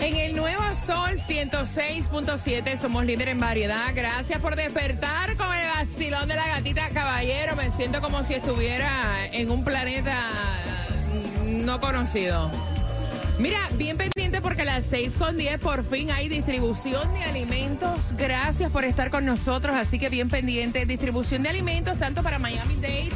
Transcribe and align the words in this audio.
En 0.00 0.16
el 0.16 0.36
Nuevo 0.36 0.62
Sol 0.74 1.18
106.7 1.26 2.76
somos 2.76 3.04
líder 3.04 3.28
en 3.28 3.40
variedad. 3.40 3.92
Gracias 3.94 4.40
por 4.40 4.54
despertar 4.54 5.36
con 5.36 5.52
el 5.54 5.68
vacilón 5.68 6.28
de 6.28 6.34
la 6.34 6.46
gatita 6.46 6.90
caballero. 6.90 7.56
Me 7.56 7.70
siento 7.72 8.00
como 8.02 8.22
si 8.22 8.34
estuviera 8.34 9.26
en 9.32 9.50
un 9.50 9.64
planeta 9.64 10.30
no 11.44 11.80
conocido. 11.80 12.50
Mira, 13.38 13.68
bien 13.74 13.96
pendiente 13.96 14.40
porque 14.40 14.62
a 14.62 14.66
las 14.66 14.84
6 14.90 15.16
con 15.16 15.36
10 15.36 15.60
por 15.60 15.84
fin 15.84 16.10
hay 16.10 16.28
distribución 16.28 17.12
de 17.14 17.24
alimentos. 17.24 18.12
Gracias 18.16 18.70
por 18.70 18.84
estar 18.84 19.10
con 19.10 19.24
nosotros. 19.24 19.74
Así 19.74 19.98
que 19.98 20.10
bien 20.10 20.28
pendiente. 20.28 20.84
Distribución 20.84 21.42
de 21.42 21.48
alimentos 21.48 21.98
tanto 21.98 22.22
para 22.22 22.38
Miami 22.38 22.76
Dade 22.76 23.10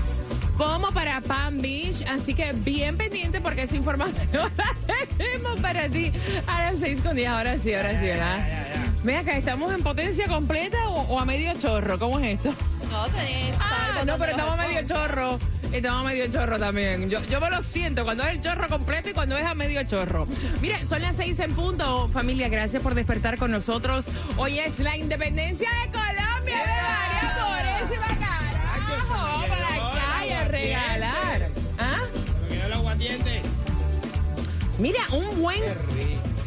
como 0.60 0.90
para 0.92 1.22
Palm 1.22 1.62
Beach. 1.62 2.04
Así 2.06 2.34
que 2.34 2.52
bien 2.52 2.98
pendiente 2.98 3.40
porque 3.40 3.62
esa 3.62 3.76
información 3.76 4.30
la 4.86 5.16
tenemos 5.16 5.58
para 5.60 5.88
ti 5.88 6.12
a 6.46 6.64
las 6.64 6.80
6 6.80 7.00
con 7.00 7.16
10. 7.16 7.28
Ahora 7.28 7.58
sí, 7.58 7.72
ahora 7.72 7.98
sí, 7.98 8.06
¿verdad? 8.06 8.66
Mira 9.02 9.20
acá, 9.20 9.38
¿estamos 9.38 9.72
en 9.72 9.82
potencia 9.82 10.26
completa 10.28 10.90
o, 10.90 11.00
o 11.00 11.18
a 11.18 11.24
medio 11.24 11.54
chorro? 11.54 11.98
¿Cómo 11.98 12.18
es 12.18 12.36
esto? 12.36 12.54
No, 12.90 13.06
tenés. 13.06 13.56
Ah, 13.58 14.02
no, 14.04 14.18
pero 14.18 14.32
estamos 14.32 14.58
a 14.58 14.66
medio 14.66 14.86
chorro. 14.86 15.38
Estamos 15.72 16.02
a 16.02 16.04
medio 16.04 16.26
chorro 16.26 16.58
también. 16.58 17.08
Yo, 17.08 17.22
yo 17.24 17.40
me 17.40 17.48
lo 17.48 17.62
siento 17.62 18.04
cuando 18.04 18.24
es 18.24 18.30
el 18.30 18.42
chorro 18.42 18.68
completo 18.68 19.08
y 19.08 19.12
cuando 19.14 19.38
es 19.38 19.46
a 19.46 19.54
medio 19.54 19.82
chorro. 19.84 20.26
Mire, 20.60 20.84
son 20.84 21.00
las 21.00 21.16
seis 21.16 21.38
en 21.38 21.54
punto. 21.54 22.10
Familia, 22.12 22.50
gracias 22.50 22.82
por 22.82 22.94
despertar 22.94 23.38
con 23.38 23.50
nosotros. 23.50 24.04
Hoy 24.36 24.58
es 24.58 24.78
la 24.80 24.94
independencia 24.96 25.70
de 25.70 25.92
Colombia. 25.92 26.30
¡Viva 26.44 26.89
Mira, 34.80 35.00
un 35.12 35.42
buen 35.42 35.60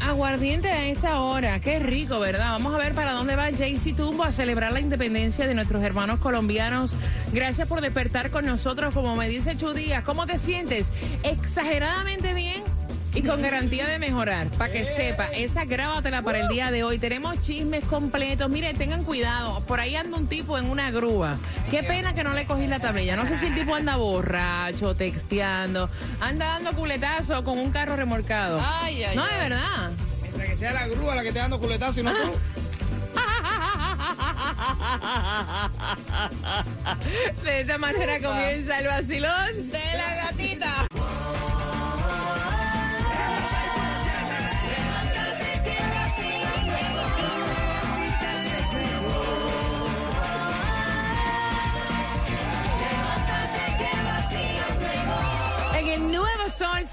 aguardiente 0.02 0.67
a 0.67 0.88
esta 0.88 1.22
hora. 1.22 1.59
Qué 1.59 1.80
rico, 1.80 2.20
¿verdad? 2.20 2.50
Vamos 2.50 2.73
a 2.73 2.80
ver 2.80 2.95
para 2.95 3.12
dónde 3.12 3.36
va 3.36 3.52
Jaycee 3.56 3.94
Tumbo 3.94 4.23
a 4.23 4.31
celebrar 4.31 4.73
la 4.73 4.80
independencia 4.80 5.45
de 5.45 5.53
nuestros 5.53 5.84
hermanos 5.84 6.20
colombianos. 6.20 6.94
Gracias 7.31 7.67
por 7.67 7.81
despertar 7.81 8.31
con 8.31 8.48
nosotros. 8.48 8.92
Como 8.95 9.16
me 9.16 9.30
dice 9.30 9.56
Chudías, 9.56 10.03
¿cómo 10.03 10.25
te 10.25 10.40
sientes? 10.40 10.88
Exageradamente 11.22 12.34
bien. 12.34 12.73
Y 13.16 13.22
con 13.22 13.44
garantía 13.44 13.88
de 13.88 14.00
mejorar, 14.00 14.47
para 14.50 14.73
que 14.73 14.86
sepa, 14.86 15.28
esa 15.28 15.66
grábatela 15.66 16.23
para 16.23 16.39
el 16.39 16.47
día 16.47 16.72
de 16.72 16.83
hoy. 16.83 16.97
Tenemos 16.97 17.39
chismes 17.42 17.86
completos. 17.86 18.50
Miren, 18.50 18.75
tengan 18.75 19.03
cuidado. 19.03 19.61
Por 19.66 19.80
ahí 19.80 19.95
anda 19.95 20.17
un 20.17 20.25
tipo 20.28 20.58
en 20.58 20.67
una 20.67 20.89
grúa. 20.89 21.38
Qué 21.69 21.84
pena 21.84 22.16
que 22.16 22.23
no 22.23 22.34
le 22.34 22.45
cogí 22.45 22.66
la 22.66 22.80
tablilla. 22.80 23.16
No 23.16 23.28
sé 23.28 23.38
si 23.38 23.45
el 23.47 23.56
tipo 23.56 23.75
anda 23.75 23.97
borracho, 23.97 24.95
texteando, 24.95 25.91
anda 26.19 26.47
dando 26.47 26.73
culetazo 26.73 27.44
con 27.44 27.59
un 27.59 27.72
carro 27.72 27.95
remolcado. 27.95 28.59
Ay, 28.64 29.03
ay, 29.03 29.16
no, 29.16 29.25
de 29.25 29.38
verdad. 29.38 29.91
Mientras 30.22 30.50
que 30.50 30.56
sea 30.56 30.73
la 30.73 30.88
grúa 30.88 31.14
la 31.14 31.22
que 31.22 31.28
esté 31.28 31.39
dando 31.39 31.59
culetazo 31.59 32.00
y 32.00 32.03
no 32.03 32.14
tú. 32.14 32.31
De 37.44 37.61
esta 37.61 37.78
manera 37.78 38.19
comienza 38.19 38.79
el 38.79 38.88
vacilón 38.88 39.69
de 39.69 39.97
la 39.97 40.16
gatita. 40.16 40.88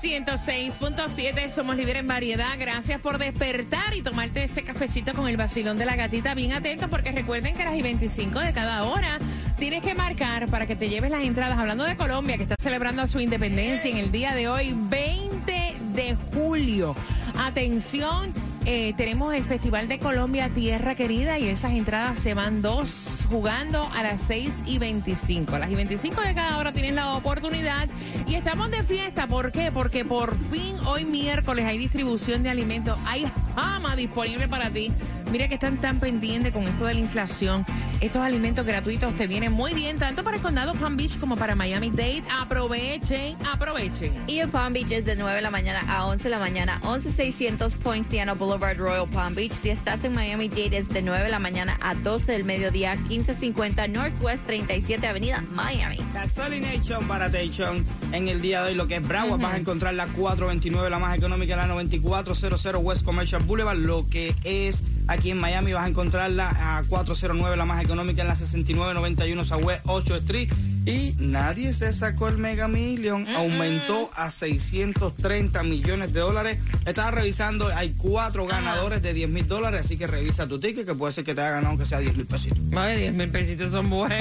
106.7 0.03 1.51
somos 1.51 1.77
líder 1.77 1.97
en 1.97 2.07
variedad. 2.07 2.59
Gracias 2.59 3.01
por 3.01 3.19
despertar 3.19 3.95
y 3.95 4.03
tomarte 4.03 4.45
ese 4.45 4.63
cafecito 4.63 5.13
con 5.13 5.29
el 5.29 5.37
vacilón 5.37 5.77
de 5.77 5.85
la 5.85 5.95
gatita. 5.95 6.35
Bien 6.35 6.55
atento 6.55 6.89
porque 6.89 7.13
recuerden 7.13 7.55
que 7.55 7.63
a 7.63 7.67
las 7.67 7.77
y 7.77 7.83
25 7.83 8.41
de 8.41 8.53
cada 8.53 8.85
hora 8.85 9.19
tienes 9.59 9.83
que 9.83 9.95
marcar 9.95 10.49
para 10.49 10.67
que 10.67 10.75
te 10.75 10.89
lleves 10.89 11.11
las 11.11 11.23
entradas. 11.23 11.59
Hablando 11.59 11.85
de 11.85 11.97
Colombia, 11.97 12.39
que 12.39 12.45
está 12.45 12.57
celebrando 12.59 13.07
su 13.07 13.21
independencia 13.21 13.91
en 13.91 13.99
el 13.99 14.11
día 14.11 14.35
de 14.35 14.49
hoy, 14.49 14.75
20 14.75 15.75
de 15.95 16.17
julio. 16.33 16.97
Atención. 17.37 18.50
Eh, 18.67 18.93
tenemos 18.97 19.35
el 19.35 19.45
Festival 19.45 19.89
de 19.89 19.99
Colombia 19.99 20.51
Tierra 20.51 20.95
Querida 20.95 21.39
y 21.39 21.49
esas 21.49 21.73
entradas 21.73 22.19
se 22.19 22.35
van 22.35 22.61
dos 22.61 23.25
jugando 23.29 23.89
a 23.95 24.03
las 24.03 24.21
6 24.23 24.53
y 24.67 24.79
25. 24.79 25.55
A 25.55 25.59
las 25.61 25.71
y 25.71 25.75
25 25.75 26.21
de 26.21 26.35
cada 26.35 26.59
hora 26.59 26.73
tienes 26.73 26.95
la 26.95 27.15
oportunidad 27.15 27.89
y 28.27 28.35
estamos 28.35 28.71
de 28.71 28.83
fiesta. 28.83 29.27
¿Por 29.27 29.51
qué? 29.53 29.73
Porque 29.73 30.05
por 30.05 30.37
fin 30.51 30.77
hoy 30.87 31.05
miércoles 31.05 31.65
hay 31.65 31.79
distribución 31.79 32.43
de 32.43 32.51
alimentos. 32.51 32.99
Hay 33.07 33.27
jama 33.55 33.97
disponible 33.97 34.47
para 34.49 34.71
ti. 34.71 34.93
Mira 35.33 35.49
que 35.49 35.55
están 35.55 35.79
tan 35.79 35.99
pendientes 35.99 36.53
con 36.53 36.65
esto 36.65 36.85
de 36.85 36.95
la 36.95 37.01
inflación. 37.01 37.65
Estos 38.01 38.23
alimentos 38.23 38.65
gratuitos 38.65 39.15
te 39.15 39.27
vienen 39.27 39.53
muy 39.53 39.75
bien, 39.75 39.99
tanto 39.99 40.25
para 40.25 40.39
el 40.39 40.43
condado 40.43 40.73
Palm 40.73 40.97
Beach 40.97 41.19
como 41.19 41.37
para 41.37 41.55
Miami 41.55 41.91
Dade. 41.91 42.23
Aprovechen, 42.31 43.37
aprovechen. 43.47 44.15
Y 44.27 44.39
en 44.39 44.51
Palm 44.51 44.73
Beach 44.73 44.91
es 44.91 45.05
de 45.05 45.17
9 45.17 45.37
de 45.37 45.43
la 45.43 45.51
mañana 45.51 45.83
a 45.87 46.07
11 46.07 46.25
de 46.25 46.31
la 46.31 46.39
mañana, 46.39 46.81
11600 46.83 47.75
Poinciana 47.75 48.33
Boulevard, 48.33 48.79
Royal 48.79 49.07
Palm 49.07 49.35
Beach. 49.35 49.53
Si 49.53 49.69
estás 49.69 50.03
en 50.03 50.15
Miami 50.15 50.49
Dade 50.49 50.79
es 50.79 50.89
de 50.89 51.03
9 51.03 51.25
de 51.25 51.31
la 51.31 51.39
mañana 51.41 51.77
a 51.83 51.95
12 51.95 52.33
del 52.33 52.45
mediodía, 52.45 52.97
1550 52.97 53.89
Northwest 53.89 54.47
37 54.47 55.07
Avenida, 55.07 55.45
Miami. 55.51 55.99
Gasolination 56.15 57.07
Baratation. 57.07 57.85
En 58.13 58.29
el 58.29 58.41
día 58.41 58.63
de 58.63 58.71
hoy, 58.71 58.75
lo 58.77 58.87
que 58.87 58.97
es 58.97 59.07
Broward, 59.07 59.43
vas 59.43 59.55
a 59.55 59.59
encontrar 59.59 59.93
la 59.93 60.07
429, 60.07 60.89
la 60.89 60.99
más 60.99 61.19
económica, 61.19 61.55
la 61.55 61.67
9400 61.67 62.83
West 62.83 63.05
Commercial 63.05 63.43
Boulevard. 63.43 63.77
Lo 63.77 64.09
que 64.09 64.35
es 64.45 64.83
aquí 65.11 65.33
en 65.33 65.39
Miami, 65.39 65.73
vas 65.73 65.85
a 65.85 65.89
encontrarla 65.89 66.79
a 66.79 66.85
409, 66.85 67.57
la 67.57 67.67
más 67.67 67.83
económica, 67.83 68.23
en 68.23 68.29
la 68.29 68.37
6991 68.37 69.45
Southwest 69.45 69.83
8 69.87 70.17
Street. 70.17 70.49
Y 70.87 71.15
nadie 71.19 71.75
se 71.75 71.93
sacó 71.93 72.29
el 72.29 72.39
Mega 72.39 72.69
Million. 72.69 73.27
Aumentó 73.35 74.11
a 74.15 74.31
630 74.31 75.63
millones 75.63 76.13
de 76.13 76.21
dólares. 76.21 76.59
Estaba 76.87 77.11
revisando, 77.11 77.69
hay 77.69 77.91
cuatro 77.91 78.47
ganadores 78.47 79.03
de 79.03 79.13
10 79.13 79.29
mil 79.29 79.47
dólares, 79.47 79.83
así 79.85 79.97
que 79.99 80.07
revisa 80.07 80.47
tu 80.47 80.59
ticket, 80.59 80.87
que 80.87 80.95
puede 80.95 81.13
ser 81.13 81.25
que 81.25 81.35
te 81.35 81.41
haya 81.43 81.51
ganado 81.51 81.69
aunque 81.69 81.87
sea 81.87 81.99
10 81.99 82.17
mil 82.17 82.27
pesitos. 82.27 82.59
Ay, 82.77 83.01
10 83.01 83.13
mil 83.13 83.31
pesitos 83.31 83.73
son 83.73 83.91
buenos. 83.91 84.11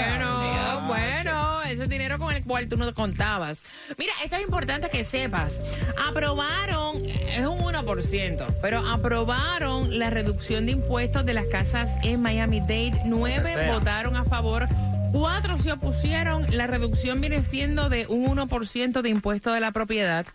Ah, 0.69 0.85
bueno, 0.87 1.63
ese 1.63 1.83
es 1.83 1.89
dinero 1.89 2.19
con 2.19 2.33
el 2.33 2.43
cual 2.43 2.67
tú 2.67 2.77
no 2.77 2.93
contabas. 2.93 3.59
Mira, 3.97 4.11
esto 4.23 4.35
es 4.35 4.43
importante 4.43 4.89
que 4.89 5.03
sepas. 5.03 5.59
Aprobaron, 6.07 7.05
es 7.05 7.45
un 7.45 7.59
1%, 7.59 8.55
pero 8.61 8.79
aprobaron 8.87 9.97
la 9.97 10.09
reducción 10.09 10.65
de 10.65 10.73
impuestos 10.73 11.25
de 11.25 11.33
las 11.33 11.45
casas 11.45 11.89
en 12.03 12.21
Miami-Dade. 12.21 13.01
Nueve 13.05 13.71
votaron 13.71 14.15
a 14.15 14.25
favor. 14.25 14.67
Cuatro 15.11 15.57
se 15.61 15.71
opusieron. 15.71 16.45
La 16.55 16.67
reducción 16.67 17.19
viene 17.21 17.43
siendo 17.43 17.89
de 17.89 18.05
un 18.07 18.25
1% 18.37 19.01
de 19.01 19.09
impuesto 19.09 19.51
de 19.51 19.59
la 19.59 19.71
propiedad. 19.71 20.25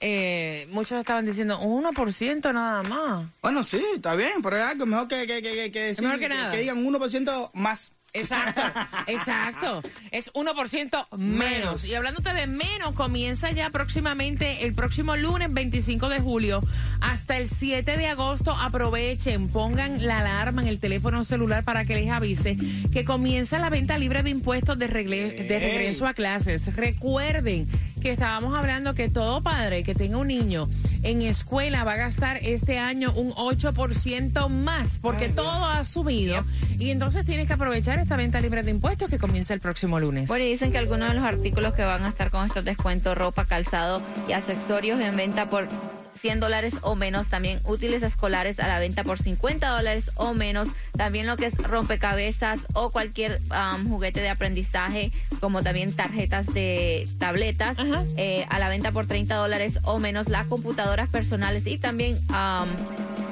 Eh, 0.00 0.66
muchos 0.70 0.98
estaban 0.98 1.24
diciendo 1.24 1.58
un 1.60 1.84
1% 1.84 2.52
nada 2.52 2.82
más. 2.82 3.26
Bueno, 3.42 3.62
sí, 3.64 3.82
está 3.94 4.14
bien, 4.14 4.42
pero 4.42 4.56
es 4.56 4.62
algo 4.62 4.86
mejor 4.86 5.08
que, 5.08 5.26
que, 5.26 5.40
que, 5.40 5.70
que, 5.70 5.92
decir- 5.94 6.02
mejor 6.02 6.18
que 6.18 6.28
que 6.52 6.58
digan 6.58 6.84
1% 6.84 7.50
más. 7.54 7.92
Exacto, 8.14 8.62
exacto. 9.08 9.82
Es 10.12 10.32
1% 10.32 11.16
menos. 11.18 11.84
Y 11.84 11.94
hablándote 11.94 12.32
de 12.32 12.46
menos, 12.46 12.94
comienza 12.94 13.50
ya 13.50 13.70
próximamente, 13.70 14.64
el 14.64 14.72
próximo 14.72 15.16
lunes 15.16 15.52
25 15.52 16.08
de 16.08 16.20
julio, 16.20 16.62
hasta 17.00 17.36
el 17.36 17.48
7 17.48 17.96
de 17.96 18.06
agosto. 18.06 18.52
Aprovechen, 18.52 19.48
pongan 19.48 20.06
la 20.06 20.20
alarma 20.20 20.62
en 20.62 20.68
el 20.68 20.78
teléfono 20.78 21.24
celular 21.24 21.64
para 21.64 21.84
que 21.84 21.96
les 21.96 22.08
avise 22.10 22.56
que 22.92 23.04
comienza 23.04 23.58
la 23.58 23.68
venta 23.68 23.98
libre 23.98 24.22
de 24.22 24.30
impuestos 24.30 24.78
de, 24.78 24.88
regle- 24.88 25.34
de 25.48 25.58
regreso 25.58 26.06
a 26.06 26.14
clases. 26.14 26.74
Recuerden 26.76 27.66
que 28.04 28.12
estábamos 28.12 28.54
hablando 28.54 28.94
que 28.94 29.08
todo 29.08 29.42
padre 29.42 29.82
que 29.82 29.94
tenga 29.94 30.18
un 30.18 30.26
niño 30.26 30.68
en 31.04 31.22
escuela 31.22 31.84
va 31.84 31.92
a 31.92 31.96
gastar 31.96 32.36
este 32.42 32.78
año 32.78 33.10
un 33.16 33.32
8% 33.32 34.50
más, 34.50 34.98
porque 35.00 35.30
todo 35.30 35.64
ha 35.64 35.82
subido. 35.84 36.44
Y 36.78 36.90
entonces 36.90 37.24
tienes 37.24 37.46
que 37.46 37.54
aprovechar 37.54 37.98
esta 37.98 38.16
venta 38.16 38.42
libre 38.42 38.62
de 38.62 38.72
impuestos 38.72 39.08
que 39.08 39.18
comienza 39.18 39.54
el 39.54 39.60
próximo 39.60 39.98
lunes. 39.98 40.28
Bueno, 40.28 40.44
y 40.44 40.50
dicen 40.50 40.70
que 40.70 40.76
algunos 40.76 41.08
de 41.08 41.14
los 41.14 41.24
artículos 41.24 41.72
que 41.72 41.82
van 41.82 42.04
a 42.04 42.10
estar 42.10 42.30
con 42.30 42.44
estos 42.44 42.62
descuentos, 42.62 43.16
ropa, 43.16 43.46
calzado 43.46 44.02
y 44.28 44.32
accesorios 44.32 45.00
en 45.00 45.16
venta 45.16 45.48
por 45.48 45.66
100 46.14 46.40
dólares 46.40 46.74
o 46.82 46.94
menos. 46.94 47.26
También 47.28 47.60
útiles 47.64 48.02
escolares 48.02 48.58
a 48.60 48.68
la 48.68 48.78
venta 48.78 49.04
por 49.04 49.18
50 49.18 49.68
dólares 49.68 50.10
o 50.16 50.34
menos. 50.34 50.68
También 50.96 51.26
lo 51.26 51.36
que 51.36 51.46
es 51.46 51.54
rompecabezas 51.54 52.60
o 52.72 52.90
cualquier 52.90 53.40
um, 53.50 53.88
juguete 53.88 54.20
de 54.20 54.30
aprendizaje, 54.30 55.12
como 55.40 55.62
también 55.62 55.92
tarjetas 55.92 56.46
de 56.52 57.08
tabletas, 57.18 57.76
eh, 58.16 58.46
a 58.48 58.58
la 58.58 58.68
venta 58.68 58.92
por 58.92 59.06
30 59.06 59.34
dólares 59.34 59.78
o 59.84 59.98
menos. 59.98 60.28
Las 60.28 60.46
computadoras 60.46 61.08
personales 61.08 61.66
y 61.66 61.78
también 61.78 62.18
um, 62.28 62.68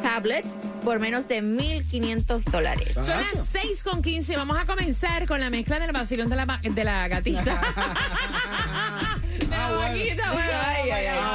tablets 0.03 0.49
por 0.85 0.99
menos 0.99 1.29
de 1.29 1.43
1.500 1.43 2.43
dólares. 2.45 2.95
Son 2.95 3.07
las 3.07 3.47
6 3.53 3.85
con 3.85 4.03
15. 4.03 4.37
Vamos 4.37 4.59
a 4.59 4.65
comenzar 4.65 5.27
con 5.27 5.41
la 5.41 5.49
mezcla 5.49 5.79
del 5.79 5.93
vacilón 5.93 6.29
de 6.29 6.37
la, 6.37 6.61
de 6.63 6.85
la 6.85 7.09
gatita. 7.09 7.43
de 9.39 9.47
la 9.47 9.71
vaquita, 9.71 10.33
bueno, 10.33 10.53
ay, 10.67 10.91
ay, 10.91 11.07
ay. 11.07 11.32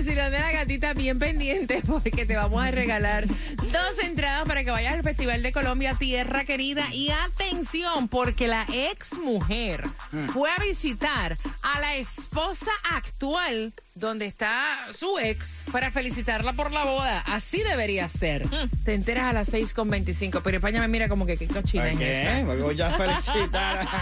Vacilón 0.00 0.32
de 0.32 0.38
la 0.38 0.50
gatita 0.50 0.94
bien 0.94 1.18
pendiente 1.18 1.82
porque 1.86 2.24
te 2.24 2.34
vamos 2.34 2.64
a 2.64 2.70
regalar 2.70 3.26
dos 3.26 3.98
entradas 4.02 4.48
para 4.48 4.64
que 4.64 4.70
vayas 4.70 4.94
al 4.94 5.02
Festival 5.02 5.42
de 5.42 5.52
Colombia 5.52 5.94
Tierra 5.94 6.46
Querida 6.46 6.86
y 6.94 7.10
atención 7.10 8.08
porque 8.08 8.48
la 8.48 8.64
ex 8.72 9.18
mujer 9.18 9.84
fue 10.32 10.48
a 10.50 10.58
visitar 10.58 11.36
a 11.60 11.80
la 11.80 11.96
esposa 11.96 12.70
actual 12.90 13.74
donde 13.94 14.24
está 14.24 14.78
su 14.90 15.18
ex 15.18 15.64
para 15.70 15.90
felicitarla 15.90 16.54
por 16.54 16.72
la 16.72 16.84
boda. 16.86 17.22
Así 17.26 17.62
debería 17.62 18.08
ser. 18.08 18.48
Te 18.86 18.94
enteras 18.94 19.24
a 19.24 19.34
las 19.34 19.48
6 19.48 19.74
con 19.74 19.90
25. 19.90 20.40
Pero 20.42 20.56
España 20.56 20.80
me 20.80 20.88
mira 20.88 21.10
como 21.10 21.26
que 21.26 21.36
qué 21.36 21.46
cochina 21.46 21.90
es 21.90 22.00
esa. 22.00 22.36
¿Qué? 22.38 22.42
Porque 22.46 22.62
voy 22.62 22.80
a 22.80 22.90
felicitar. 22.92 23.86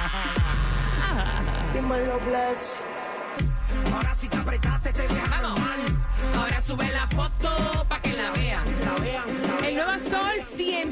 Ahora 3.93 4.15
si 4.17 4.29
te 4.29 4.37
Ahora 6.38 6.62
sube 6.62 6.88
la 6.93 7.06
foto 7.08 7.78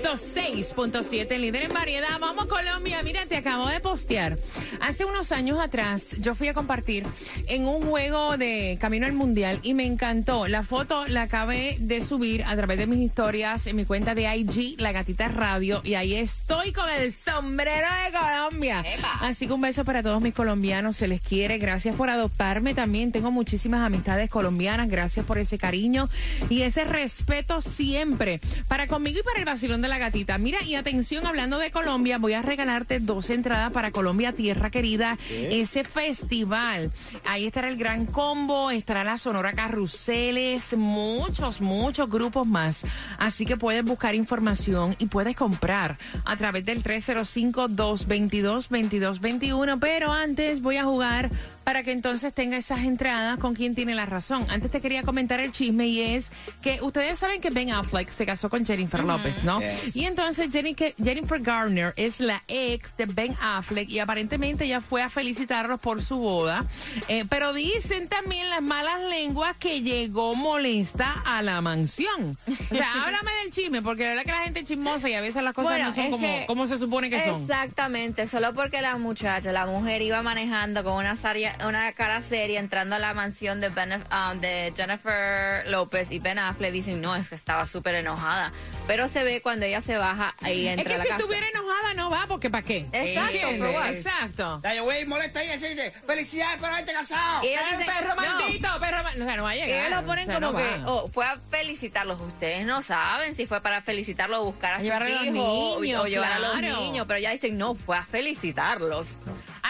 106.7, 0.07 1.37
líder 1.37 1.65
en 1.65 1.73
variedad. 1.73 2.21
Vamos 2.21 2.47
Colombia, 2.47 3.03
mira, 3.03 3.27
te 3.27 3.37
acabo 3.37 3.67
de 3.67 3.81
postear. 3.81 4.39
Hace 4.81 5.05
unos 5.05 5.33
años 5.33 5.59
atrás 5.59 6.11
yo 6.21 6.37
fui 6.37 6.47
a 6.47 6.55
compartir 6.55 7.05
en 7.49 7.67
un 7.67 7.83
juego 7.83 8.37
de 8.37 8.79
Camino 8.81 9.07
al 9.07 9.15
Mundial 9.15 9.59
y 9.65 9.75
me 9.75 9.85
encantó. 9.85 10.47
La 10.47 10.63
foto 10.63 11.07
la 11.09 11.23
acabé 11.23 11.77
de 11.81 12.05
subir 12.05 12.45
a 12.45 12.55
través 12.55 12.79
de 12.79 12.87
mis 12.87 13.01
historias 13.01 13.67
en 13.67 13.75
mi 13.75 13.85
cuenta 13.85 14.15
de 14.15 14.33
IG, 14.37 14.81
La 14.81 14.93
Gatita 14.93 15.27
Radio, 15.27 15.81
y 15.83 15.95
ahí 15.95 16.15
estoy 16.15 16.73
con 16.73 16.89
el 16.89 17.13
sombrero 17.13 17.89
de 18.05 18.17
Colombia. 18.17 18.85
Así 19.21 19.49
que 19.49 19.55
un 19.55 19.61
beso 19.61 19.85
para 19.85 20.05
todos 20.05 20.23
mis 20.23 20.35
colombianos, 20.35 20.97
se 20.97 21.09
les 21.09 21.21
quiere. 21.21 21.59
Gracias 21.59 21.97
por 21.97 22.11
adoptarme 22.11 22.75
también. 22.75 23.11
Tengo 23.11 23.33
muchísimas 23.33 23.85
amistades 23.85 24.31
colombianas. 24.31 24.89
Gracias 24.89 25.27
por 25.27 25.39
ese 25.39 25.59
cariño 25.59 26.09
y 26.49 26.63
ese 26.63 26.85
respeto 26.85 27.61
siempre. 27.61 28.41
Para 28.69 28.87
conmigo 28.87 29.19
y 29.19 29.23
para 29.25 29.41
el 29.41 29.45
vacilón 29.45 29.83
de 29.83 29.89
la 29.89 29.96
gatita. 29.99 30.39
Mira, 30.39 30.63
y 30.63 30.75
atención, 30.75 31.27
hablando 31.27 31.59
de 31.59 31.71
Colombia, 31.71 32.17
voy 32.19 32.33
a 32.35 32.43
regalarte 32.43 33.01
dos 33.01 33.31
entradas 33.31 33.73
para 33.73 33.91
Colombia 33.91 34.33
Tierra 34.33 34.71
Querida, 34.71 35.19
ese 35.31 35.85
festival. 35.85 36.93
Ahí 37.25 37.47
estará 37.47 37.69
el 37.69 37.77
Gran 37.77 38.07
Combo, 38.07 38.71
estará 38.71 39.05
la 39.05 39.19
Sonora 39.19 39.53
Carruseles, 39.53 40.75
muchos, 40.77 41.61
muchos 41.61 42.11
grupos 42.11 42.47
más. 42.47 42.83
Así 43.19 43.45
que 43.47 43.57
puedes 43.57 43.85
buscar 43.85 44.15
información 44.15 44.95
y 44.99 45.07
puedes 45.07 45.37
comprar 45.37 45.99
a 46.25 46.37
través 46.37 46.65
del 46.65 46.83
305-222-2221. 46.83 49.79
Pero 49.81 50.13
antes 50.13 50.63
voy 50.63 50.77
a 50.77 50.85
jugar 50.85 51.31
para 51.67 51.83
que 51.83 51.91
entonces 51.91 52.33
tenga 52.33 52.57
esas 52.57 52.85
entradas 52.85 53.39
con 53.39 53.57
quien 53.57 53.75
tiene 53.75 53.97
la 53.97 54.07
razón. 54.07 54.47
Antes 54.51 54.71
te 54.71 54.81
quería 54.81 55.03
comentar 55.03 55.41
el 55.41 55.51
chisme 55.51 55.89
y 55.89 56.01
es 56.01 56.27
que 56.63 56.81
ustedes 56.81 57.19
saben 57.19 57.41
que 57.41 57.51
Ben 57.51 57.73
Affleck 57.73 58.09
se 58.11 58.25
casó 58.25 58.49
con 58.49 58.65
Jennifer 58.65 59.03
López, 59.03 59.43
¿no? 59.43 59.59
Yes. 59.61 59.97
Y 59.97 60.05
entonces 60.05 60.49
Jennifer 60.53 61.41
Garner 61.41 61.93
es 61.97 62.21
la 62.21 62.41
ex 62.47 62.97
de 62.97 63.07
Ben 63.07 63.37
Affleck 63.43 63.89
y 63.91 63.99
aparentemente 63.99 64.65
ella 64.65 64.81
fue 64.81 65.03
a 65.03 65.11
felicitarlos 65.11 65.81
por 65.81 66.05
su 66.05 66.19
boda. 66.19 66.65
Eh, 67.09 67.25
pero 67.29 67.53
dicen 67.53 68.07
también 68.07 68.49
las 68.49 68.63
malas 68.63 69.01
lenguas 69.11 69.57
que 69.57 69.81
llegó 69.83 70.37
molesta 70.37 71.21
a 71.27 71.43
la 71.43 71.61
mansión. 71.63 72.39
O 72.71 72.75
sea, 72.77 72.93
háblame 73.07 73.33
del 73.43 73.51
chisme, 73.51 73.83
porque 73.83 74.05
la 74.05 74.11
verdad 74.11 74.23
que 74.25 74.31
la 74.31 74.45
gente 74.45 74.61
es 74.61 74.67
chismosa 74.67 75.09
y 75.09 75.15
a 75.15 75.21
veces 75.21 75.43
las 75.43 75.53
cosas 75.53 75.73
Bueno, 75.73 75.87
no 75.87 75.93
son 75.93 76.47
como, 76.47 76.69
se 76.69 76.79
supone 76.79 77.11
que 77.11 77.25
son. 77.25 77.43
Exactamente, 77.43 78.29
solo 78.29 78.55
porque 78.55 78.81
la 78.81 78.97
muchacha, 78.99 79.51
la 79.51 79.67
mujer 79.67 80.01
iba 80.03 80.23
manejando 80.23 80.85
con 80.85 80.93
una, 80.93 81.17
saria- 81.17 81.56
una 81.65 81.93
cara 81.93 82.23
seria 82.23 82.61
entrando 82.61 82.97
a 82.97 82.99
la 82.99 83.15
mansión 83.15 83.61
de, 83.61 83.69
Ben- 83.69 83.93
um, 84.11 84.41
de 84.41 84.73
Jennifer 84.77 85.67
López 85.69 86.11
y 86.11 86.19
Ben 86.19 86.39
Affleck, 86.39 86.73
dicen, 86.73 87.01
no, 87.01 87.15
es 87.17 87.29
que 87.29 87.35
estaba 87.35 87.67
súper 87.67 87.95
enojada. 87.97 88.53
Pero 88.87 89.09
se 89.09 89.25
ve 89.25 89.41
cuando 89.43 89.67
ella 89.67 89.81
se 89.81 89.97
baja 89.99 90.35
y 90.43 90.67
Es 90.67 90.79
entra 90.79 90.85
que 90.85 90.95
a 90.95 90.97
la 90.99 91.03
si 91.05 91.09
casa. 91.11 91.21
estuviera 91.21 91.49
enojada 91.49 91.95
no 91.95 92.11
va, 92.11 92.27
porque 92.29 92.51
¿para 92.51 92.63
qué? 92.65 92.87
Exacto, 92.93 93.87
Exacto. 93.93 94.59
Dale, 94.63 94.81
güey, 94.81 95.05
molesta 95.07 95.41
ahí, 95.41 95.51
así 95.51 95.75
de 95.75 95.91
felicidades 96.07 96.59
por 96.59 96.69
haberte 96.69 96.93
casado. 96.93 97.43
Y 97.45 97.49
ellos 97.49 97.63
dicen, 97.73 97.87
perro 97.87 98.09
no. 98.15 98.17
maldito, 98.17 98.69
perro 98.81 99.03
maldito. 99.03 99.25
O 99.25 99.27
sea, 99.27 99.37
no 99.37 99.43
va 99.43 99.51
a 99.51 99.57
Y 99.57 99.61
llegar. 99.61 99.87
ellos 99.87 100.01
lo 100.01 100.07
ponen 100.07 100.23
o 100.25 100.27
sea, 100.27 100.35
como 100.41 100.53
no 100.53 100.59
que, 100.59 100.79
va. 100.79 100.93
oh, 100.93 101.09
fue 101.09 101.25
a 101.27 101.39
felicitarlos. 101.51 102.21
Ustedes 102.21 102.65
no 102.67 102.83
saben 102.83 103.35
si 103.35 103.47
fue 103.47 103.61
para 103.61 103.83
felicitarlos 103.83 104.41
o 104.41 104.45
buscar 104.45 104.75
a, 104.75 104.77
A 104.77 104.81
sus 104.81 104.91
a 104.91 105.01
los 105.01 105.09
hijos 105.11 105.25
o- 105.49 105.81
niños, 105.81 106.03
o 106.05 106.07
llevar 106.07 106.33
a 106.33 106.39
los 106.39 106.51
claro. 106.59 106.81
niños. 106.81 107.07
Pero 107.09 107.21
ya 107.21 107.31
dicen, 107.31 107.59
no, 107.59 107.75
fue 107.75 107.97
a 107.97 108.05
felicitarlos. 108.05 109.09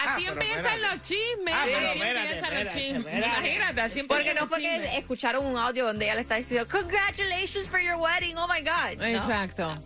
Así 0.07 0.25
Ah, 0.27 0.31
pero 0.33 0.41
empiezan 0.41 0.81
los 0.81 1.01
chismes. 1.01 1.53
Ah, 1.53 1.61
así 1.63 1.69
espérate, 1.71 1.91
empiezan 1.91 2.23
los 2.23 2.33
espérate, 2.51 2.79
chismes. 2.79 3.05
espérate. 3.13 3.27
Imagínate, 3.37 3.81
así 3.81 4.03
Porque 4.03 4.15
empiezan 4.29 4.35
no 4.35 4.41
los 4.41 4.49
fue 4.49 4.59
que 4.59 4.97
escucharon 4.97 5.45
un 5.45 5.57
audio 5.57 5.85
donde 5.85 6.05
ella 6.05 6.15
le 6.15 6.21
está 6.21 6.35
diciendo, 6.35 6.67
congratulations 6.69 7.67
for 7.69 7.79
your 7.79 7.95
wedding, 7.95 8.37
oh 8.37 8.47
my 8.47 8.61
God. 8.61 8.97
¿no? 8.97 9.05
Exacto. 9.05 9.83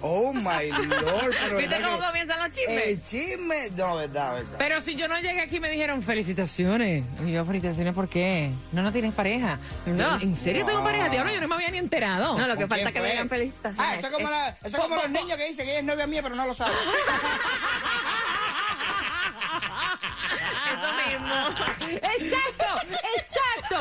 Oh 0.00 0.32
my 0.32 0.70
lord, 0.70 1.34
pero 1.42 1.58
¿Viste 1.58 1.80
cómo 1.82 1.98
que 2.00 2.06
comienzan 2.06 2.38
los 2.42 2.56
chismes? 2.56 2.86
El 2.86 3.02
chisme, 3.02 3.68
no, 3.76 3.96
verdad, 3.96 4.34
verdad. 4.36 4.54
Pero 4.56 4.80
si 4.80 4.94
yo 4.94 5.06
no 5.06 5.18
llegué 5.18 5.42
aquí 5.42 5.60
me 5.60 5.68
dijeron 5.68 6.02
felicitaciones. 6.02 7.04
Y 7.26 7.32
yo, 7.32 7.44
felicitaciones, 7.44 7.92
¿por 7.92 8.08
qué? 8.08 8.52
No, 8.70 8.82
no 8.82 8.90
tienes 8.90 9.12
pareja. 9.12 9.58
No. 9.84 10.18
¿En 10.20 10.34
serio 10.34 10.64
tengo 10.64 10.78
No. 10.78 10.84
pareja? 10.84 11.10
Diablo, 11.10 11.30
yo 11.34 11.40
no 11.42 11.48
me 11.48 11.56
había 11.56 11.70
ni 11.72 11.78
enterado. 11.78 12.38
No, 12.38 12.46
lo 12.46 12.54
que 12.54 12.60
¿Con 12.62 12.70
falta 12.70 12.88
es 12.88 12.94
que 12.94 13.00
le 13.02 13.10
digan 13.10 13.28
felicitaciones. 13.28 13.92
Ah, 13.92 13.96
eso 13.96 14.06
es 14.06 14.12
como, 14.14 14.30
la- 14.30 14.48
eso 14.48 14.56
es 14.68 14.76
como 14.76 14.96
los 14.96 15.10
niños 15.10 15.36
que 15.36 15.48
dicen 15.48 15.66
que 15.66 15.70
ella 15.72 15.80
es 15.80 15.84
novia 15.84 16.06
mía, 16.06 16.22
pero 16.22 16.36
no 16.36 16.46
lo 16.46 16.54
saben. 16.54 16.74
Eso 20.72 20.92
mismo. 20.94 21.01
Exacto, 21.12 22.64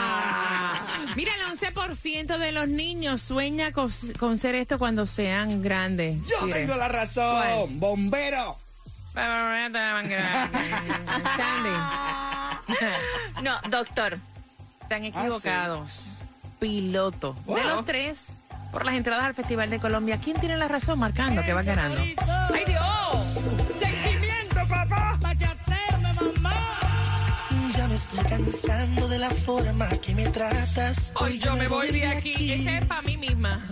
Mira, 1.19 1.33
el 1.35 1.59
11% 1.59 2.39
de 2.39 2.53
los 2.53 2.69
niños 2.69 3.21
sueña 3.21 3.73
con, 3.73 3.91
con 4.21 4.39
ser 4.39 4.55
esto 4.55 4.79
cuando 4.79 5.05
sean 5.05 5.61
grandes. 5.63 6.17
Yo 6.29 6.47
Mire. 6.47 6.61
tengo 6.61 6.77
la 6.77 6.87
razón. 6.87 7.35
¿Cuál? 7.35 7.69
Bombero. 7.71 8.57
No, 13.43 13.59
doctor. 13.69 14.17
Están 14.83 15.07
equivocados. 15.07 16.21
Piloto. 16.61 17.35
De 17.49 17.65
los 17.65 17.85
tres, 17.85 18.21
por 18.71 18.85
las 18.85 18.95
entradas 18.95 19.25
al 19.25 19.35
Festival 19.35 19.71
de 19.71 19.81
Colombia, 19.81 20.21
¿quién 20.23 20.39
tiene 20.39 20.57
la 20.57 20.69
razón 20.69 21.01
marcando 21.01 21.43
que 21.43 21.53
va 21.53 21.65
ganando? 21.65 22.01
¡Ay, 22.01 22.65
Dios! 22.65 23.68
Estoy 28.19 28.39
cansando 28.39 29.09
de 29.09 29.19
la 29.19 29.31
forma 29.31 29.89
que 30.01 30.15
me 30.15 30.29
tratas. 30.29 31.13
Hoy 31.15 31.39
yo 31.39 31.57
me 31.57 31.67
voy 31.69 31.91
de 31.91 32.07
aquí. 32.07 32.53
Ese 32.53 32.79
es 32.79 32.85
para 32.87 33.03
mí 33.03 33.17
misma. 33.17 33.69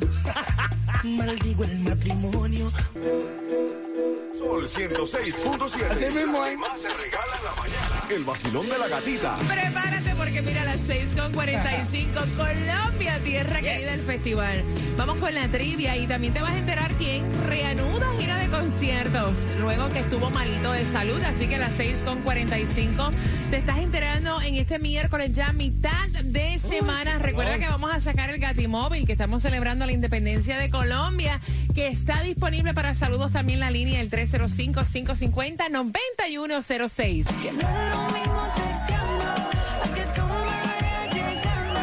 Maldigo 1.05 1.65
el 1.65 1.79
matrimonio. 1.81 2.71
Sol 4.39 4.69
106.7. 4.69 5.91
Así 5.91 6.13
mismo, 6.13 6.45
¿eh? 6.45 6.57
más 6.57 6.81
se 6.81 6.89
regala 6.89 7.37
en 7.39 7.45
la 7.45 7.55
mañana. 7.55 7.76
El 8.09 8.23
vacilón 8.23 8.69
de 8.69 8.79
la 8.79 8.87
gatita. 8.87 9.37
Prepárate 9.49 10.15
porque 10.15 10.41
mira 10.41 10.63
a 10.63 10.65
las 10.65 10.81
6 10.83 11.09
con 11.17 11.33
45 11.33 12.13
Colombia, 12.37 13.19
tierra 13.25 13.61
querida 13.61 13.91
del 13.91 14.01
festival. 14.01 14.63
Vamos 14.97 15.17
con 15.17 15.35
la 15.35 15.49
trivia 15.49 15.97
y 15.97 16.07
también 16.07 16.33
te 16.33 16.41
vas 16.41 16.53
a 16.53 16.59
enterar 16.59 16.93
quién 16.95 17.25
reanuda 17.49 18.07
gira 18.19 18.39
de 18.39 18.49
conciertos 18.49 19.35
luego 19.59 19.89
que 19.89 19.99
estuvo 19.99 20.31
malito 20.31 20.71
de 20.71 20.87
salud. 20.87 21.21
Así 21.23 21.49
que 21.49 21.57
a 21.57 21.59
las 21.59 21.73
6 21.73 22.03
con 22.05 22.23
45 22.23 23.11
te 23.51 23.57
estás 23.57 23.79
enterando 23.79 24.41
en 24.41 24.55
este 24.55 24.79
miércoles 24.79 25.33
ya 25.33 25.53
mitad 25.53 26.09
de 26.23 26.61
semana. 26.61 27.19
Recuerda 27.19 27.59
que 27.59 27.67
vamos 27.67 27.93
a 27.93 27.99
sacar 28.01 28.31
el 28.31 28.39
Gatimóvil 28.39 29.05
que 29.05 29.13
estamos 29.13 29.43
celebrando 29.43 29.85
la 29.85 29.93
independencia 29.93 30.59
de 30.59 30.71
Colombia 30.71 31.41
que 31.77 31.89
está 31.89 32.23
disponible 32.23 32.73
para 32.73 32.95
saludos 32.95 33.33
también 33.33 33.61
la 33.61 33.71
línea 33.71 34.01
el 34.01 34.09
305 34.09 34.81
550 34.91 35.69
9106. 35.69 37.27
Que 37.27 37.53
no 37.53 37.59
es 37.59 37.67
lo 37.95 38.09
mismo 38.19 38.49
testeando 38.57 39.25
a 39.27 39.89
que 39.95 40.01
tú 40.15 40.23
me 40.23 40.47
vayas 40.57 41.15
llegando. 41.15 41.81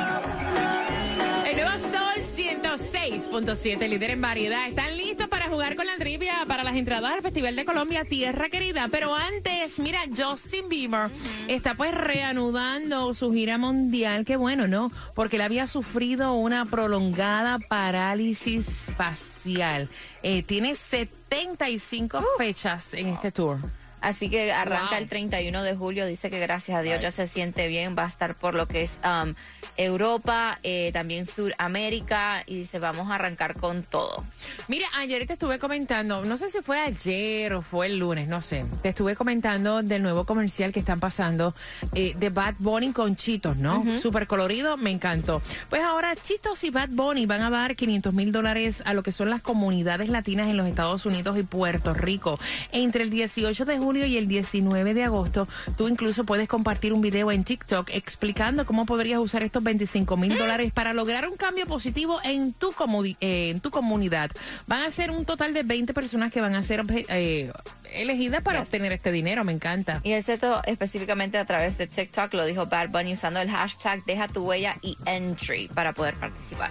El 1.47 1.55
nuevo 1.57 1.77
Sol 1.79 2.17
106.7, 2.35 3.87
líder 3.87 4.09
en 4.09 4.21
variedad. 4.21 4.67
¿Están 4.67 4.97
listos 4.97 5.12
jugar 5.53 5.75
con 5.75 5.85
la 5.85 5.97
trivia 5.97 6.45
para 6.47 6.63
las 6.63 6.75
entradas 6.75 7.13
al 7.13 7.21
Festival 7.21 7.55
de 7.55 7.63
Colombia, 7.63 8.05
Tierra 8.05 8.49
Querida? 8.49 8.87
Pero 8.89 9.13
antes, 9.13 9.77
mira, 9.77 9.99
Justin 10.17 10.67
Bieber 10.67 11.11
está 11.47 11.75
pues 11.75 11.93
reanudando 11.93 13.13
su 13.13 13.31
gira 13.31 13.59
mundial. 13.59 14.25
Qué 14.25 14.35
bueno, 14.35 14.67
¿no? 14.67 14.91
Porque 15.13 15.35
él 15.35 15.43
había 15.43 15.67
sufrido 15.67 16.33
una 16.33 16.65
prolongada 16.65 17.59
parálisis 17.59 18.67
facial. 18.97 19.89
Eh, 20.23 20.41
tiene 20.41 20.73
75 20.73 22.25
fechas 22.39 22.95
en 22.95 23.09
este 23.09 23.31
tour. 23.31 23.59
Así 24.03 24.29
que 24.29 24.51
arranca 24.51 24.89
Wow. 24.91 24.97
el 24.99 25.07
31 25.07 25.63
de 25.63 25.75
julio. 25.75 26.05
Dice 26.05 26.29
que 26.29 26.39
gracias 26.39 26.77
a 26.77 26.81
Dios 26.81 27.01
ya 27.01 27.09
se 27.09 27.27
siente 27.27 27.67
bien. 27.69 27.95
Va 27.97 28.03
a 28.03 28.07
estar 28.07 28.35
por 28.35 28.53
lo 28.53 28.67
que 28.67 28.83
es 28.83 28.91
um, 29.05 29.33
Europa, 29.77 30.59
eh, 30.61 30.91
también 30.93 31.25
Sudamérica. 31.25 32.43
Y 32.45 32.57
dice, 32.59 32.79
vamos 32.79 33.09
a 33.09 33.15
arrancar 33.15 33.55
con 33.55 33.83
todo. 33.83 34.25
Mira, 34.67 34.87
ayer 34.97 35.25
te 35.25 35.33
estuve 35.33 35.57
comentando, 35.57 36.25
no 36.25 36.37
sé 36.37 36.49
si 36.51 36.61
fue 36.61 36.79
ayer 36.79 37.53
o 37.53 37.61
fue 37.61 37.87
el 37.87 37.97
lunes, 37.97 38.27
no 38.27 38.41
sé. 38.41 38.65
Te 38.81 38.89
estuve 38.89 39.15
comentando 39.15 39.81
del 39.81 40.03
nuevo 40.03 40.25
comercial 40.25 40.73
que 40.73 40.79
están 40.81 40.99
pasando 40.99 41.55
eh, 41.95 42.13
de 42.17 42.29
Bad 42.29 42.55
Bunny 42.59 42.91
con 42.91 43.15
Chitos, 43.15 43.55
¿no? 43.57 43.83
Súper 44.01 44.27
colorido, 44.27 44.75
me 44.75 44.91
encantó. 44.91 45.41
Pues 45.69 45.81
ahora 45.81 46.13
Chitos 46.15 46.63
y 46.65 46.69
Bad 46.69 46.89
Bunny 46.89 47.25
van 47.25 47.41
a 47.41 47.49
dar 47.49 47.75
500 47.75 48.13
mil 48.13 48.31
dólares 48.33 48.83
a 48.85 48.93
lo 48.93 49.01
que 49.01 49.13
son 49.13 49.29
las 49.29 49.41
comunidades 49.41 50.09
latinas 50.09 50.49
en 50.49 50.57
los 50.57 50.67
Estados 50.67 51.05
Unidos 51.05 51.37
y 51.39 51.43
Puerto 51.43 51.93
Rico. 51.93 52.37
Entre 52.73 53.03
el 53.03 53.09
18 53.09 53.63
de 53.65 53.77
julio 53.77 53.92
y 54.05 54.17
el 54.17 54.27
19 54.27 54.93
de 54.93 55.03
agosto, 55.03 55.47
tú 55.77 55.87
incluso 55.87 56.23
puedes 56.23 56.47
compartir 56.47 56.93
un 56.93 57.01
video 57.01 57.31
en 57.31 57.43
TikTok 57.43 57.89
explicando 57.91 58.65
cómo 58.65 58.85
podrías 58.85 59.19
usar 59.19 59.43
estos 59.43 59.63
25 59.63 60.17
mil 60.17 60.37
dólares 60.37 60.71
para 60.71 60.93
lograr 60.93 61.27
un 61.27 61.37
cambio 61.37 61.65
positivo 61.65 62.19
en 62.23 62.53
tu, 62.53 62.73
eh, 63.21 63.49
en 63.51 63.59
tu 63.59 63.69
comunidad. 63.71 64.31
Van 64.67 64.83
a 64.83 64.91
ser 64.91 65.11
un 65.11 65.25
total 65.25 65.53
de 65.53 65.63
20 65.63 65.93
personas 65.93 66.31
que 66.31 66.41
van 66.41 66.55
a 66.55 66.63
ser 66.63 66.83
eh, 67.09 67.51
elegidas 67.93 68.41
para 68.41 68.59
Yes. 68.59 68.67
obtener 68.67 68.91
este 68.91 69.11
dinero. 69.11 69.43
Me 69.43 69.51
encanta. 69.51 70.01
Y 70.03 70.13
esto 70.13 70.61
específicamente 70.65 71.37
a 71.37 71.45
través 71.45 71.77
de 71.77 71.87
TikTok 71.87 72.33
lo 72.33 72.45
dijo 72.45 72.65
Bad 72.65 72.89
Bunny 72.89 73.13
usando 73.13 73.39
el 73.39 73.49
hashtag 73.49 74.03
deja 74.05 74.27
tu 74.27 74.43
huella 74.45 74.77
y 74.81 74.97
entry 75.05 75.67
para 75.73 75.93
poder 75.93 76.15
participar. 76.15 76.69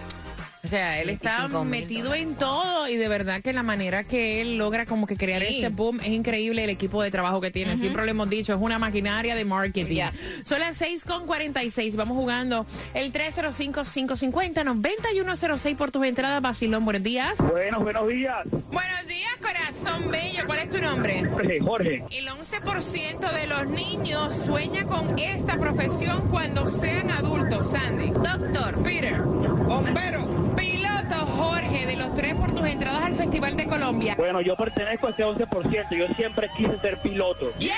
O 0.65 0.69
sea, 0.69 1.01
él 1.01 1.11
está 1.11 1.39
25 1.49 1.65
mil 1.65 1.71
metido 1.81 2.15
en 2.15 2.37
todo 2.37 2.87
y 2.89 2.97
de 2.97 3.09
verdad 3.09 3.43
que 3.43 3.53
la 3.53 3.65
manera 3.65 4.05
que 4.05 4.41
él 4.41 4.59
logra 4.59 4.87
como 4.87 5.09
que 5.09 5.17
crear 5.17 5.43
Sí. 5.43 5.59
ese 5.59 5.71
boom 5.71 5.99
es 6.01 6.07
increíble 6.09 6.63
el 6.63 6.71
equipo 6.71 7.03
de 7.03 7.11
trabajo 7.11 7.41
que 7.41 7.51
tiene. 7.51 7.77
Siempre 7.77 8.05
lo 8.05 8.11
hemos 8.13 8.31
dicho, 8.31 8.53
es 8.55 8.61
una 8.61 8.79
maquinaria 8.79 9.35
de 9.35 9.45
marketing. 9.45 10.03
Son 10.45 10.61
las 10.61 10.77
6 10.77 11.05
con 11.05 11.27
46. 11.27 11.97
Vamos 11.97 12.17
jugando 12.17 12.65
el 12.95 13.13
305-550-9106 13.13 15.77
por 15.77 15.91
tus 15.91 16.05
entradas. 16.07 16.41
Basilón, 16.41 16.85
buenos 16.85 17.03
días. 17.03 17.37
Buenos, 17.39 17.83
buenos 17.83 18.07
días. 18.09 18.45
Buenos 18.71 19.07
días, 19.09 19.33
corazón 19.41 20.11
bello. 20.13 20.45
¿Cuál 20.47 20.59
es 20.61 20.71
tu 20.71 20.79
nombre? 20.79 21.25
Jorge, 21.29 21.59
Jorge. 21.61 22.05
El 22.11 22.29
11% 22.29 23.33
de 23.33 23.47
los 23.49 23.67
niños 23.67 24.33
sueña 24.47 24.85
con 24.85 25.19
esta 25.19 25.59
profesión 25.59 26.21
cuando 26.31 26.69
sean 26.69 27.11
adultos, 27.11 27.69
Sandy. 27.71 28.11
Doctor, 28.11 28.81
Peter. 28.85 29.21
Bombero. 29.23 30.23
Piloto 30.57 31.15
Jorge, 31.37 31.87
de 31.87 31.97
los 31.97 32.15
tres 32.15 32.35
por 32.35 32.55
tus 32.55 32.67
entradas 32.67 33.05
al 33.05 33.12
Festival 33.23 33.57
de 33.57 33.67
Colombia. 33.67 34.15
Bueno, 34.17 34.41
yo 34.41 34.57
pertenezco 34.57 35.07
a 35.07 35.11
ese 35.11 35.25
11%. 35.25 35.97
Yo 35.97 36.13
siempre 36.17 36.51
quise 36.57 36.77
ser 36.81 36.99
piloto. 36.99 37.53
¡Yes! 37.57 37.73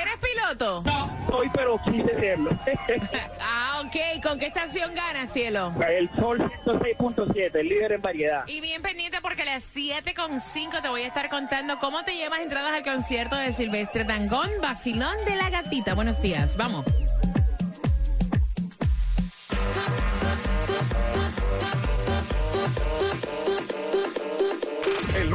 ¿Eres 0.00 0.14
piloto? 0.22 0.82
No 0.84 1.10
soy, 1.28 1.48
pero 1.52 1.76
quise 1.82 2.16
serlo. 2.20 2.50
Ah, 3.40 3.82
ok. 3.84 4.22
¿Con 4.22 4.38
qué 4.38 4.46
estación 4.46 4.94
ganas, 4.94 5.32
cielo? 5.32 5.72
El 5.88 6.08
Sol 6.14 6.38
106.7, 6.64 7.56
el 7.56 7.68
líder 7.68 7.92
en 7.92 8.02
variedad. 8.02 8.44
Y 8.46 8.60
bien 8.60 8.80
pendiente 8.80 9.18
porque 9.20 9.42
a 9.42 9.46
las 9.46 9.64
7.5 9.74 10.82
te 10.82 10.88
voy 10.88 11.02
a 11.02 11.08
estar 11.08 11.28
contando 11.28 11.76
cómo 11.80 12.04
te 12.04 12.14
llevas 12.14 12.40
entradas 12.42 12.72
al 12.72 12.84
concierto 12.84 13.34
de 13.34 13.52
Silvestre 13.52 14.04
Dangón, 14.04 14.50
Basilón 14.62 15.16
de 15.26 15.34
la 15.34 15.50
Gatita. 15.50 15.94
Buenos 15.94 16.22
días, 16.22 16.56
vamos. 16.56 16.84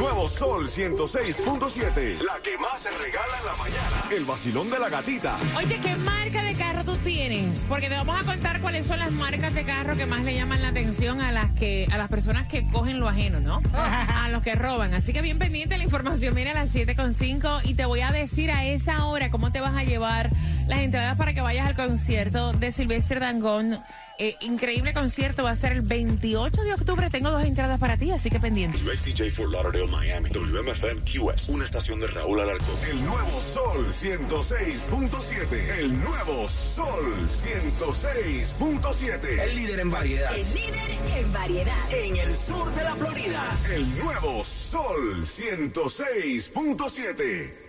Nuevo 0.06 0.28
Sol 0.28 0.68
106.7. 0.68 2.20
La 2.22 2.38
que 2.40 2.56
más 2.58 2.80
se 2.80 2.90
regala 2.90 3.38
en 3.40 3.44
la 3.44 3.56
mañana. 3.56 4.04
El 4.12 4.24
vacilón 4.24 4.70
de 4.70 4.78
la 4.78 4.88
gatita. 4.88 5.36
Oye, 5.56 5.80
¿qué 5.80 5.96
marca 5.96 6.44
de 6.44 6.54
carro 6.54 6.84
tú 6.84 6.94
tienes? 6.98 7.64
Porque 7.68 7.88
te 7.88 7.96
vamos 7.96 8.16
a 8.20 8.22
contar 8.22 8.60
cuáles 8.60 8.86
son 8.86 9.00
las 9.00 9.10
marcas 9.10 9.52
de 9.54 9.64
carro 9.64 9.96
que 9.96 10.06
más 10.06 10.22
le 10.22 10.36
llaman 10.36 10.62
la 10.62 10.68
atención 10.68 11.20
a 11.20 11.32
las 11.32 11.50
que 11.58 11.88
a 11.90 11.98
las 11.98 12.08
personas 12.08 12.46
que 12.46 12.68
cogen 12.68 13.00
lo 13.00 13.08
ajeno, 13.08 13.40
¿no? 13.40 13.60
A 13.74 14.28
los 14.30 14.44
que 14.44 14.54
roban. 14.54 14.94
Así 14.94 15.12
que 15.12 15.22
bien 15.22 15.40
pendiente 15.40 15.76
la 15.76 15.82
información. 15.82 16.36
Mira 16.36 16.52
a 16.52 16.54
las 16.54 16.72
7.5 16.72 17.62
y 17.64 17.74
te 17.74 17.84
voy 17.84 18.02
a 18.02 18.12
decir 18.12 18.52
a 18.52 18.64
esa 18.64 19.06
hora 19.06 19.32
cómo 19.32 19.50
te 19.50 19.60
vas 19.60 19.74
a 19.74 19.82
llevar 19.82 20.30
las 20.66 20.80
entradas 20.80 21.16
para 21.16 21.32
que 21.32 21.40
vayas 21.40 21.66
al 21.66 21.74
concierto 21.74 22.52
de 22.52 22.70
Sylvester 22.72 23.20
Dangón. 23.20 23.80
Eh, 24.18 24.34
increíble 24.40 24.94
concierto, 24.94 25.42
va 25.42 25.50
a 25.50 25.56
ser 25.56 25.72
el 25.72 25.82
28 25.82 26.62
de 26.62 26.72
octubre. 26.72 27.10
Tengo 27.10 27.30
dos 27.30 27.44
entradas 27.44 27.78
para 27.78 27.98
ti, 27.98 28.12
así 28.12 28.30
que 28.30 28.40
pendiente. 28.40 28.78
USDJ 28.78 29.30
Fort 29.30 29.52
Lauderdale, 29.52 29.88
Miami. 29.88 30.30
WMFM 30.30 31.02
QS. 31.02 31.50
Una 31.50 31.66
estación 31.66 32.00
de 32.00 32.06
Raúl 32.06 32.40
Alarcón. 32.40 32.74
El 32.90 33.04
nuevo 33.04 33.38
Sol 33.40 33.92
106.7. 33.92 35.78
El 35.78 36.00
nuevo 36.00 36.48
Sol 36.48 37.28
106.7. 37.28 39.42
El 39.42 39.54
líder 39.54 39.80
en 39.80 39.90
variedad. 39.90 40.34
El 40.34 40.54
líder 40.54 40.80
en 41.18 41.30
variedad. 41.32 41.92
En 41.92 42.16
el 42.16 42.32
sur 42.32 42.74
de 42.74 42.84
la 42.84 42.96
Florida. 42.96 43.54
El 43.70 43.98
nuevo 43.98 44.42
Sol 44.44 45.24
106.7. 45.24 47.65